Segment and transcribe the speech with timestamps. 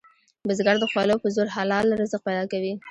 [0.47, 2.73] بزګر د خولو په زور حلال رزق پیدا کوي